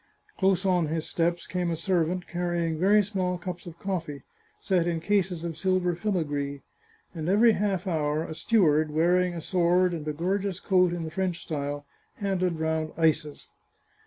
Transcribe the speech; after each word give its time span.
Close 0.39 0.65
on 0.65 0.87
his 0.87 1.07
steps 1.07 1.45
came 1.45 1.69
a 1.69 1.75
servant, 1.75 2.25
carrying 2.25 2.79
very 2.79 3.03
small 3.03 3.37
cups 3.37 3.67
of 3.67 3.77
coffee, 3.77 4.23
set 4.59 4.87
in 4.87 4.99
cases 4.99 5.43
of 5.43 5.55
silver 5.55 5.93
filigree, 5.93 6.61
and 7.13 7.29
every 7.29 7.51
half 7.51 7.85
hour 7.85 8.23
a 8.23 8.33
steward, 8.33 8.89
wearing 8.89 9.35
a 9.35 9.41
sword 9.41 9.93
and 9.93 10.07
a 10.07 10.11
gorgeous 10.11 10.59
coat 10.59 10.91
in 10.91 11.03
the 11.03 11.11
French 11.11 11.43
style, 11.43 11.85
handed 12.15 12.57
round 12.59 12.93
ices. 12.97 13.45